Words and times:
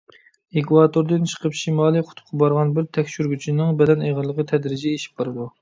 ئېكۋاتوردىن 0.59 1.27
چىقىپ 1.33 1.59
شىمالىي 1.59 2.05
قۇتۇپقا 2.07 2.39
بارغان 2.45 2.73
بىر 2.79 2.89
تەكشۈرگۈچىنىڭ 2.99 3.79
بەدەن 3.83 4.05
ئېغىرلىقى 4.09 4.51
تەدرىجىي 4.55 4.99
ئېشىپ 5.01 5.19
بارىدۇ. 5.23 5.49